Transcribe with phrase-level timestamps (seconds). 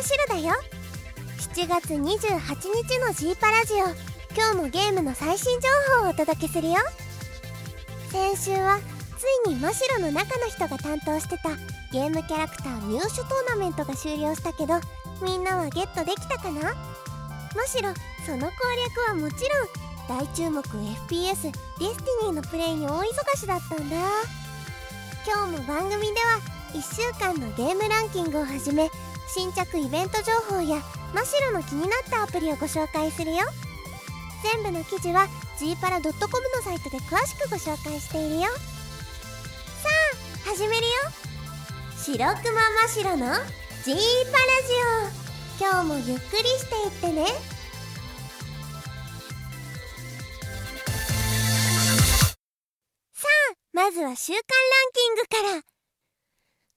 [0.00, 0.54] 白雲ましろだよ。
[1.54, 3.76] 7月28日のジーパラジオ。
[4.34, 5.68] 今日もゲームの最新情
[6.00, 6.76] 報をお届けするよ。
[8.10, 8.80] 先週は
[9.18, 11.50] ついにましろの中の人が担当してた
[11.92, 14.80] ゲームキャラクター入手トーナメントが終了したけど
[15.22, 16.74] みんなはゲットできたかな？
[17.54, 17.92] むしろ
[18.24, 18.52] その攻
[18.86, 19.44] 略はもち
[20.08, 23.96] ろん大注目 FPS ディスティニーのプレイに大忙しだったんだ。
[25.26, 26.40] 今日も番組では
[26.72, 28.88] 1週間のゲームランキングをはじめ
[29.32, 30.82] 新着イベント情報や
[31.14, 33.38] 真っ白の気になったアプリをご紹介するよ。
[34.42, 36.16] 全部の記事は g パラ .com の
[36.64, 38.42] サイトで詳しくご紹介しているよ。
[38.42, 38.50] さ
[40.46, 40.88] あ始めるよ。
[41.96, 43.26] 白熊真っ白の
[43.84, 43.94] G
[44.32, 44.74] パラジ
[45.60, 45.64] オ。
[45.64, 47.26] 今日もゆっくりしていってね。
[53.12, 55.62] さあまずは週間ランキングから。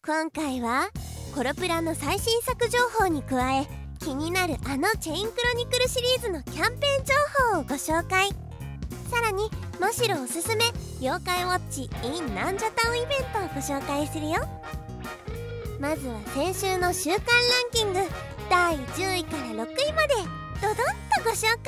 [0.05, 0.91] 今回は
[1.33, 3.67] コロプラの最新作情報に加え
[3.99, 7.13] 気になるあのチェインクロニクルシリーズのキャンペーン情
[7.53, 8.29] 報をご紹介。
[9.09, 10.63] さらにマシロおすすめ
[11.01, 14.41] 妖怪ウォッチ in ナンジャタウンイベントをご紹介するよ。
[15.79, 17.99] まずは先週の週間ランキング
[18.49, 20.13] 第10位から6位まで
[20.61, 20.83] ドドンと
[21.25, 21.63] ご紹介。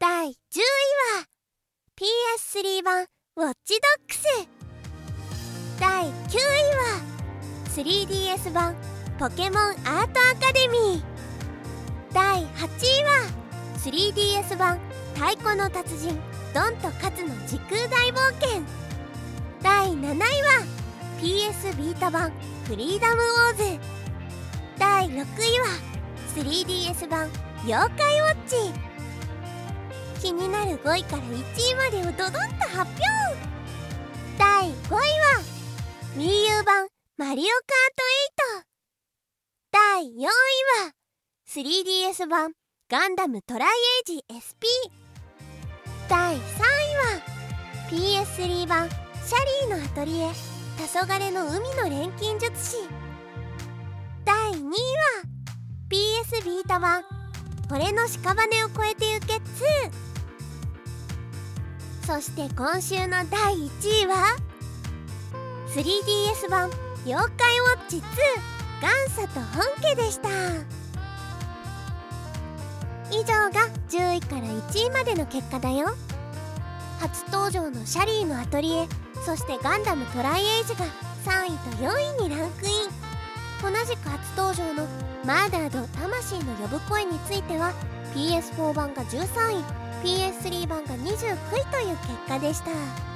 [0.00, 0.32] 第10位
[1.14, 1.26] は
[1.96, 3.06] PS3 版
[3.36, 4.24] ウォッチドックス。
[5.78, 6.10] 第9位
[7.10, 7.15] は
[7.76, 8.74] 3DS 版
[9.18, 11.02] ポケモンアートアカデミー。
[12.14, 13.28] 第8位は
[13.84, 14.78] 3DS 版
[15.12, 16.18] 太鼓の達人
[16.54, 18.62] ドンと勝つの時空大冒険。
[19.60, 20.24] 第7位は
[21.20, 22.32] PS ビータ版
[22.64, 23.74] フリーダムウォー。
[23.74, 23.80] ズ
[24.78, 25.26] 第6位は
[26.34, 27.28] 3DS 版
[27.66, 28.56] 妖怪ウォッチ。
[30.22, 32.38] 気になる5位から1位までをドドンと
[32.74, 33.04] 発表。
[34.38, 35.04] 第5位は
[36.16, 37.48] WiiU 版マリオカー
[38.60, 38.64] ト8
[39.72, 40.92] 第4位は
[41.48, 42.52] 3DS 版
[42.90, 43.68] ガンダムトライ
[44.10, 44.68] エイジ SP
[46.10, 47.22] 第3位は
[47.88, 50.28] PS3 版シャリーのアトリエ。
[50.76, 52.76] 黄昏の海の錬金術師。
[54.26, 54.68] 第2位は
[55.88, 57.02] PS ビータ版
[57.72, 59.40] 俺の屍を越えてゆけ2
[62.06, 64.36] そして今週の第1位は
[65.74, 68.02] 3DS 版妖怪ウォッチ2
[68.80, 70.28] 元祖と本家でした。
[73.12, 75.94] 以上が10位から1位までの結果だよ。
[76.98, 78.88] 初登場のシャリーのアトリエ
[79.24, 80.84] そしてガンダムトライエイジが
[81.24, 82.72] 3位と4位にランクイン。
[83.62, 84.88] 同じく初登場の
[85.24, 87.72] マーダード魂の呼ぶ声については
[88.16, 89.64] PS4 版が13位
[90.02, 93.15] PS3 版が29位という結果でした。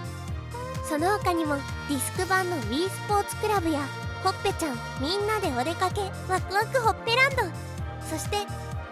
[0.90, 1.54] その他にも
[1.88, 3.86] ディスク版の Wii スポーツクラブや
[4.24, 7.36] ほっぺちゃんみんなでお出かけワクワクほっぺランド。
[8.10, 8.38] そして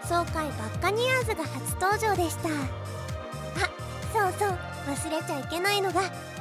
[0.07, 2.47] 爽快バッカニアーズが初登場でした。
[2.47, 2.51] あ
[4.13, 4.57] そうそう。
[4.87, 5.99] 忘れちゃいけないのが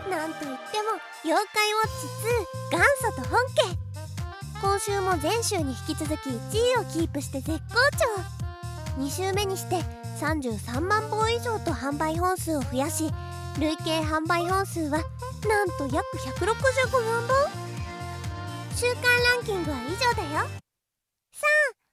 [0.09, 0.95] なんといっても
[1.27, 2.07] 「妖怪ウォッチ
[2.71, 3.77] 2元祖と本家」
[4.63, 9.03] 今週も前週に引き続き1位をキープして絶好調。
[9.03, 9.83] 2週目にして
[10.21, 13.13] 33万本以上と販売本数を増やし
[13.59, 15.01] 累計販売本数は
[15.47, 17.69] なんと約165万本。
[18.75, 20.49] 週間ランキングは以上だよ。
[21.32, 21.47] さ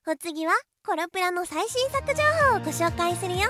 [0.08, 0.54] あお次は
[0.86, 3.50] コロプラの最新作情報をご紹介するよ。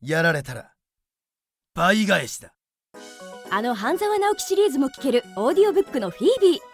[0.00, 0.72] やられたら
[1.74, 2.52] 倍返しだ。
[3.50, 6.69] あの半沢直樹シリーズも聞けるオーディオブックのフィービー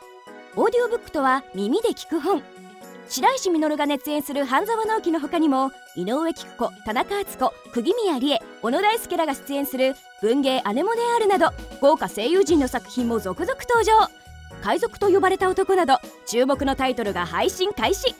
[0.58, 2.42] オーディオブックとは耳で聞く本。
[3.10, 11.50] 白石稔が熱演する半沢直樹の他にも井上貴子田中敦子釘宮理恵小野大輔らが出演する文芸アネモネアルなど
[11.80, 13.92] 豪華声優陣の作品も続々登場。
[14.62, 18.14] 海賊と呼ばれた男など注目のタイトルが配信開始。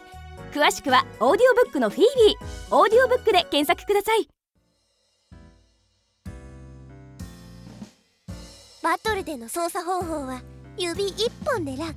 [0.52, 4.28] 詳しくはオーディオブックのフィービーオーディオブックで検索ください。
[8.82, 10.42] バトルでの操作方法は
[10.78, 11.94] 指1本で楽々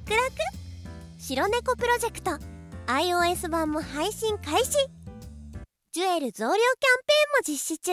[1.19, 2.31] 白猫プロジェクト。
[2.87, 4.77] iOS 版も配信開始。
[5.91, 7.91] ジュエル増量キャンペーンも実施中。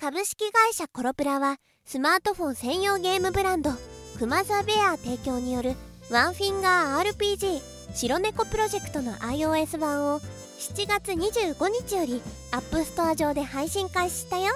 [0.00, 3.72] 株式会社コロプラはスマートフォン専用ゲームブランド
[4.16, 5.74] Kuma the Bear 提供による
[6.08, 7.60] ワンフィンガー RPG
[7.94, 12.22] 白猫プロジェクトの iOS 版を7月25日より
[12.52, 14.52] App Store 上で配信開始したよ。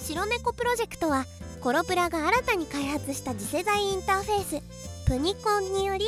[0.00, 1.26] 白猫プロジェクトは
[1.62, 5.06] コロプラが新たに開発した次世代インターフェース。
[5.06, 6.06] プニコンにより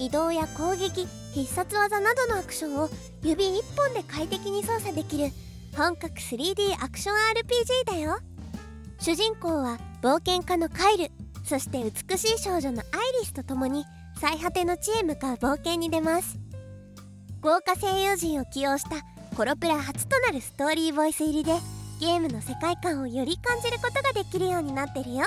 [0.00, 2.88] 移動や攻撃必殺技などのアクションを
[3.22, 5.30] 指1本で快適に操作できる
[5.76, 8.18] 本格 3D アクション RPG だよ。
[8.98, 11.10] 主人公は冒険家のカイル
[11.44, 12.88] そして美しい少女のアイ
[13.20, 13.84] リスと共に
[14.20, 16.38] 最果ての地へ向かう冒険に出ます。
[17.40, 18.96] 豪華声優陣を起用した
[19.36, 21.52] コロプラ初となるストーリーボイス入りで
[22.00, 25.24] ゲームの世界観をより感じることができるようになってるよ。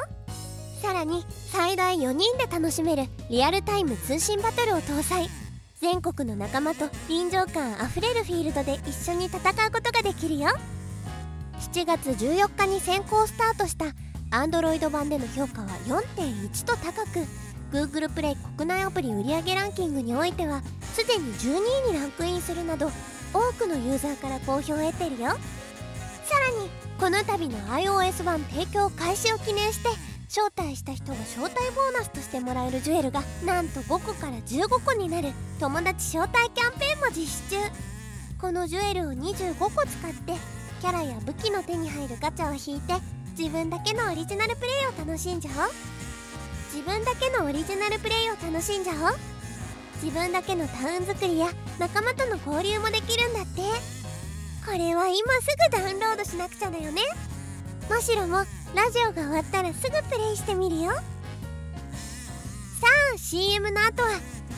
[0.81, 5.27] さらに最大4人で楽しめるリアルタイム通信バトルを搭載。
[5.79, 10.50] 全国の仲間と臨場感あふれるフィールドで一緒に戦うことができるよ。
[11.73, 13.85] 7月14日に先行スタートした
[14.31, 17.27] Android 版での評価は4.1と高く
[17.71, 20.62] Google プレイ国内アプリ売上ランキングにおいては
[20.94, 22.89] すでに12位にランクインするなど
[23.33, 25.31] 多くのユーザーから好評を得てるよ。
[26.31, 29.89] さらにこの度の iOS 版提供開始を記念して
[30.30, 37.57] 招待した人が招待ボーナスとしてもらえるジュエルがなんと5個から15個になる友達招待キャンペーンも実施中
[38.39, 40.33] このジュエルを25個使って
[40.80, 42.94] キャラや武器の手に入るガチャを引いて
[43.38, 45.72] 自分だけのオリジナルプレイを楽しんじゃおう。
[46.74, 49.18] 自分だけのオリジナルプレイを楽しんじゃおう。
[50.01, 51.48] 自分だけのタウン作りや
[51.80, 54.00] 仲間との交流もできるんだって。
[54.65, 57.01] これは今すぐダウンロードしなくちゃだよね。
[57.89, 58.37] マシロも
[58.73, 60.93] ラジオが終わったらすぐプレイしてみるよ。
[60.93, 61.01] さ
[63.13, 64.09] あ CM の後は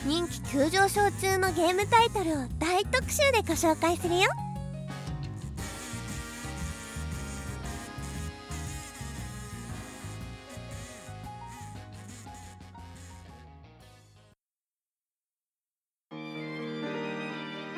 [0.06, 4.28] 人気急上昇中のゲームタイトルを大特集でご紹介するよ。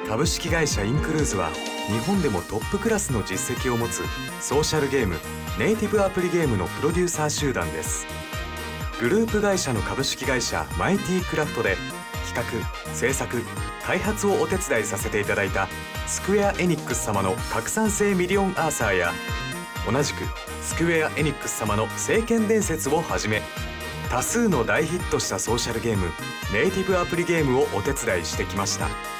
[0.09, 1.51] 株式会社インクルーズは
[1.87, 4.03] 日本でもトップクラスの実績を持つ
[4.41, 5.17] ソーシャルゲーム
[5.59, 8.07] ネイティブアプリゲームのプロデューサー集団です。
[9.01, 11.77] グループ会社の株式会社マイティクラフトで
[12.35, 13.43] 企画制作
[13.85, 15.69] 開発をお手伝いさせていただいた
[16.07, 19.13] スクウェア・エニックス様の拡散性ミリオンアーサーや
[19.91, 20.25] 同じく
[20.63, 23.43] スクウェア・エニックス様の聖剣伝説をはじめ
[24.11, 26.11] 多数の大ヒットしたソーシャルゲーム
[26.53, 29.16] ネイティブアプリゲームをお手伝いしてきました。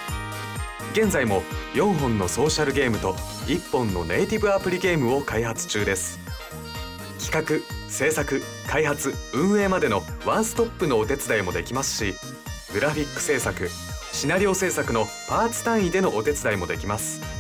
[0.97, 1.43] 現在も
[1.75, 3.13] 4本のソーシャルゲームと
[3.49, 6.19] 1本のネイティブアプリゲームを開発中です。
[7.23, 12.15] 企画制作開発運営までのワンストップのお手伝いもできますし
[12.73, 13.69] グラフィック制作
[14.13, 17.36] シナリオ制作のパーツ単位でのお手伝いもできます。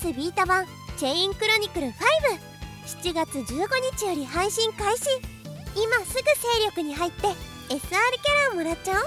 [0.00, 0.66] 気 PS ビータ版
[0.96, 3.68] 「チェインクロニクル57月15
[3.98, 5.04] 日より配信開始。
[5.76, 7.28] 今すぐ勢力に入って
[7.68, 7.98] SR キャ
[8.46, 9.00] ラをもらっちゃおう。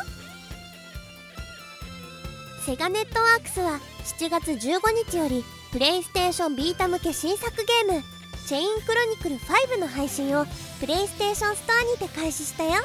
[2.65, 3.79] セガネットワークスは
[4.19, 8.03] 7月15日よりプレイステーションビータ向け新作ゲーム
[8.47, 10.45] 「チェインクロニクル5」の配信を
[10.79, 12.83] プレイステーションストアにて開始したよ。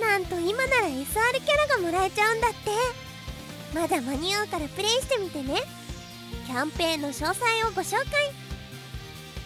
[0.00, 2.70] なんと今なら SR キャラがもらえちゃうんだって。
[3.74, 5.62] まだ間に合うからプレイしてみてね。
[6.48, 8.32] キャンペーンの詳細をご紹介。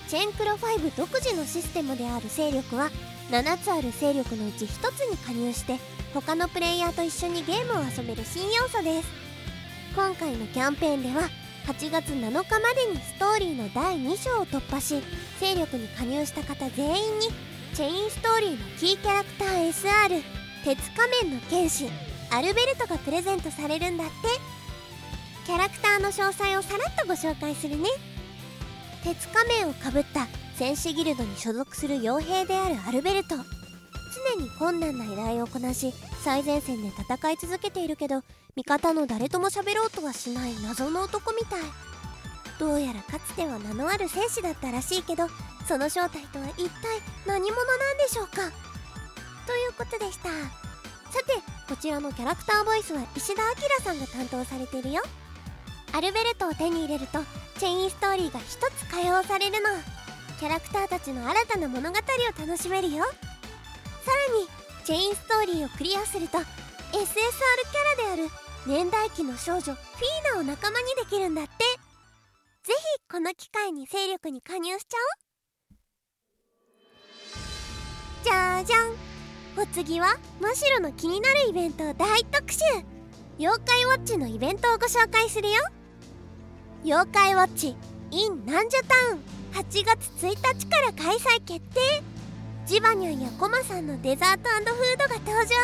[0.07, 2.91] チェンクロ5独自のシステムである勢力は
[3.29, 5.79] 7つある勢力のうち1つに加入して
[6.15, 9.09] 他のプレイヤーと一緒にゲームを遊べる新要素です。
[9.97, 11.29] 今回のキャンペーンでは
[11.67, 15.03] 8月7日までにストーリーの第2章を突破し
[15.41, 17.31] 勢力に加入した方全員に
[17.75, 20.23] チェインストーリーのキーキャラクター SR
[20.63, 21.89] 鉄仮面の剣士
[22.31, 24.52] アルベルトがプレゼントされるんだって。
[25.45, 27.89] キャラクターの詳細をさらっとご紹介するね。
[29.03, 33.35] 鉄仮面をかぶった戦士ギルドに所属する傭兵であるアルベルト。
[34.37, 38.23] 常に困難な依頼をこなし最前線で戦い続けているけど
[38.55, 41.61] 味方の誰とも喋ろうとはしない謎の男みたい。
[42.61, 45.27] どうやらかつては名のある戦士だったらしいけど
[45.67, 48.37] その正体とは一体何者なんでしょうか。
[49.47, 50.29] ということでした。
[50.29, 51.35] さて
[51.69, 55.03] こちらのキャラクターボイスは石田明さんが担当されているよ。
[55.95, 57.21] アルベルトを手に入れると
[57.59, 59.69] チェインストーリーが一つ解放されるの。
[60.41, 62.01] キャラクターたちの新たな物語を
[62.41, 63.05] 楽しめるよ。
[63.05, 63.13] さ
[64.29, 64.49] らに
[64.85, 68.31] チェインストーリーをクリアすると SSR キャラである
[68.67, 69.77] 年代記の少女フィー
[70.35, 71.53] ナを仲間にできるんだって。
[72.65, 75.01] ぜひこの機会に勢力に加入しちゃお
[75.75, 75.77] う。
[78.25, 78.93] じゃじゃん。
[79.55, 82.61] お次はマシロの気になるイベントを大特集。
[83.39, 85.61] 妖怪ウォッチのイベントをご紹介するよ。
[86.85, 87.77] 妖怪ウォッチ
[88.11, 89.21] in ナンジャタウン
[89.53, 91.81] 8月1日から開催決定。
[92.67, 95.55] ジバニャンやコマさんのデザートフードが登場。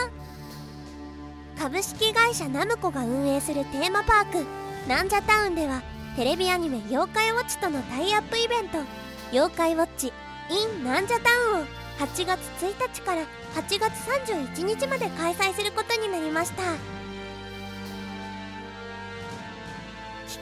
[1.58, 4.46] 株式会社ナムコが運営するテーマパーク
[4.88, 5.82] なんじゃタウンでは
[6.14, 8.78] テレビアニメ「妖怪ウォッチ」とのタイアップイベント
[9.34, 10.12] 「妖怪ウォッチ
[10.76, 11.66] in なんじゃタウン」を
[11.98, 13.22] 8月1日から
[13.56, 16.97] 8月31日まで開催することになりました。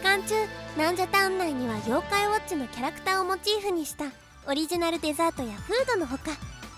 [0.07, 0.35] 間中
[0.79, 4.05] なんじゃタウン内には妖怪ウォッチのキャラクターをモチーフにした
[4.47, 6.31] オリジナルデザートやフードのほか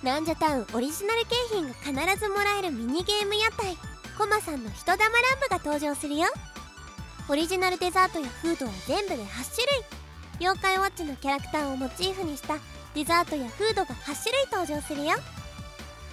[0.03, 3.77] なんじゃタウンオリジナル景品が必ずもらえるミニゲーム屋台
[4.17, 6.27] コマさんの人玉乱舞が登場するよ。
[7.29, 9.85] オリジナルデザートやフードは全部で8種類。
[10.41, 12.57] 妖怪ウォッチのキャラクターをモチーフにした
[12.95, 15.13] デザートやフードが8種類登場するよ。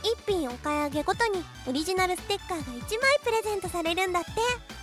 [0.04, 4.75] 1品お買い上げごとにオリジナルステッカーが1枚プレゼントされるんだって。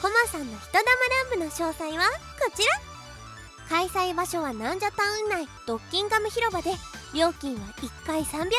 [0.00, 0.82] コマさんの人玉
[1.30, 2.08] 乱舞の詳細は
[2.42, 2.72] こちら。
[3.68, 6.70] 開催場所はなんじゃタウン内ドッキンガム広場で
[7.14, 8.50] 料金は1回300円。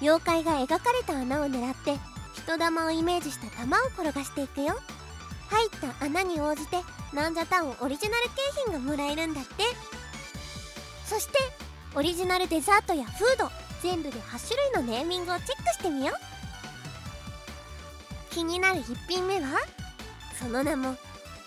[0.00, 1.98] 妖怪が描かれた穴を狙って
[2.32, 4.80] 人玉をイメージした玉を転がしていくよ。
[5.50, 6.78] 入った穴に応じて
[7.12, 8.30] なんじゃタウンオリジナル景
[8.64, 9.64] 品がもらえるんだって。
[11.04, 11.38] そして
[11.94, 13.50] オリジナルデザートやフード
[13.82, 16.16] 全部で8種類のネーミングをチェックしてみよう。
[18.34, 19.58] 気になる1品目は？
[20.40, 20.96] その名も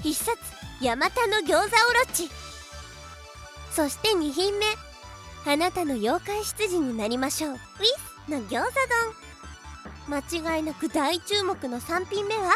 [0.01, 0.37] 必殺
[0.81, 1.69] ヤマタの餃子オロ
[2.13, 2.29] チ
[3.71, 4.65] そして2品目
[5.45, 7.51] あなたの妖怪執事になりましょう。
[7.51, 7.59] ウィ
[8.25, 8.71] スの餃子
[10.07, 10.21] 丼。
[10.41, 12.55] 間違いなく大注目の3品目は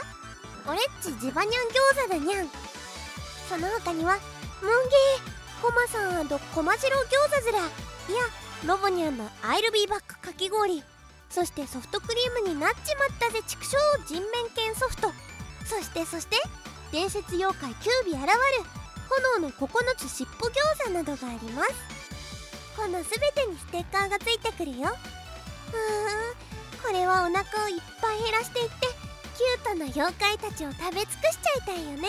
[0.67, 2.47] オレッチジバニャン餃子だにゃん。
[3.49, 4.13] その他には
[4.61, 7.59] モンゲーコマさんコマジロ餃子ズラ。
[7.59, 7.67] いや
[8.65, 10.81] ロボニャンのアイルビーバックかき氷。
[11.29, 13.75] そしてソフトクリームになっちまったぜ畜生
[14.05, 15.11] 人面犬ソフト。
[15.67, 16.37] そしてそして
[16.91, 18.33] 伝説妖怪キュービ現る
[19.37, 21.73] 炎の9つ尻尾餃子などがあります。
[22.75, 24.77] この全てにステッカーがついてくるよ。
[24.77, 24.93] うーん
[26.81, 28.87] これはお腹をいっぱい減らしていって
[29.35, 32.07] キュートな妖怪たちを食べ尽くしちゃいたいよね。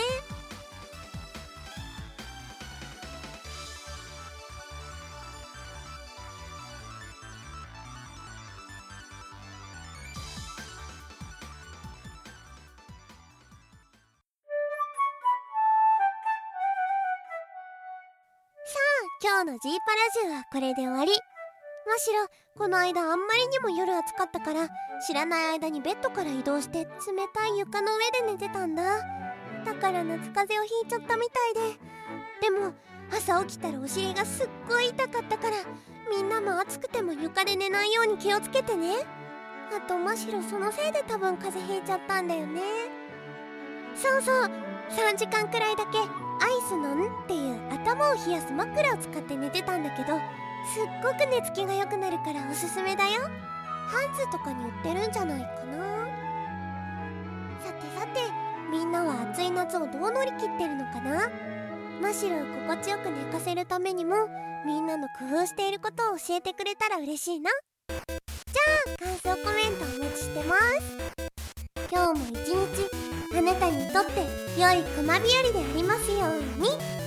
[19.20, 21.10] 今日のジーパラジオはこれで終わり。
[21.10, 24.68] むしろこの間あんまりにも夜暑かったから
[25.04, 26.88] 知らない間にベッドから移動して冷
[27.34, 28.84] たい床の上で寝てたんだ。
[29.64, 31.78] だから夏風邪をひいちゃったみたいで。
[32.42, 32.74] でも
[33.10, 35.56] 朝起きたらお尻がすっごい痛かったから
[36.14, 39.04] みんなも暑くても床で寝ないように気をつけてね。
[39.76, 42.60] あとむしろそのせいで多分風邪ひいちゃったんだよね。
[43.96, 44.34] そうそう
[44.90, 50.18] 3時間くらいだけアイスのんっていう頭を冷やす枕を使って寝てたんだけど
[50.74, 53.22] すっごく寝つきが良くなるからおすすめだよ。
[53.22, 56.06] ハンズとかに売ってるんじゃないかな。
[57.64, 58.20] さてさて
[58.70, 61.30] みんなは暑い夏をどう乗り切ってるのかな？
[62.00, 62.36] むしろ
[62.68, 64.28] 心地よく寝かせるためにも
[64.66, 67.50] みんなの工夫していることを教えてくれたら嬉しいな。
[67.88, 68.04] じゃ
[68.94, 69.57] あ感想コメ
[73.98, 76.97] とって良い熊日和でありますように。